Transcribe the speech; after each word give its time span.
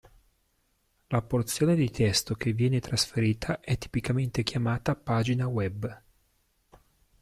La 1.09 1.21
porzione 1.21 1.75
di 1.75 1.91
testo 1.91 2.33
che 2.33 2.53
viene 2.53 2.79
trasferita 2.79 3.59
è 3.59 3.77
tipicamente 3.77 4.41
chiamata 4.41 4.95
pagina 4.95 5.45
web. 5.45 6.01